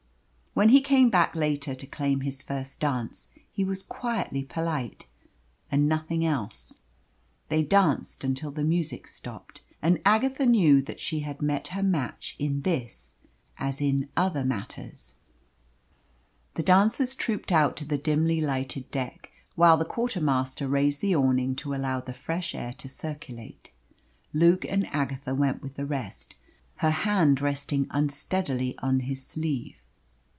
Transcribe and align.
When 0.53 0.67
he 0.69 0.81
came 0.81 1.09
back 1.09 1.33
later 1.33 1.73
to 1.73 1.87
claim 1.87 2.21
his 2.21 2.41
first 2.41 2.81
dance, 2.81 3.29
he 3.53 3.63
was 3.63 3.81
quietly 3.81 4.43
polite, 4.43 5.05
and 5.71 5.87
nothing 5.87 6.25
else. 6.25 6.79
They 7.47 7.63
danced 7.63 8.25
until 8.25 8.51
the 8.51 8.65
music 8.65 9.07
stopped, 9.07 9.61
and 9.81 10.01
Agatha 10.03 10.45
knew 10.45 10.81
that 10.81 10.99
she 10.99 11.21
had 11.21 11.41
met 11.41 11.69
her 11.69 11.81
match 11.81 12.35
in 12.37 12.63
this 12.63 13.15
as 13.59 13.79
in 13.79 14.09
other 14.17 14.43
matters. 14.43 15.15
The 16.55 16.63
dancers 16.63 17.15
trooped 17.15 17.53
out 17.53 17.77
to 17.77 17.85
the 17.85 17.97
dimly 17.97 18.41
lighted 18.41 18.91
deck, 18.91 19.31
while 19.55 19.77
the 19.77 19.85
quartermaster 19.85 20.67
raised 20.67 20.99
the 20.99 21.15
awning 21.15 21.55
to 21.55 21.73
allow 21.73 22.01
the 22.01 22.11
fresh 22.11 22.53
air 22.53 22.73
to 22.73 22.89
circulate. 22.89 23.71
Luke 24.33 24.65
and 24.65 24.85
Agatha 24.87 25.33
went 25.33 25.61
with 25.61 25.75
the 25.75 25.85
rest, 25.85 26.35
her 26.75 26.91
hand 26.91 27.39
resting 27.39 27.87
unsteadily 27.91 28.77
on 28.79 28.99
his 28.99 29.25
sleeve. 29.25 29.77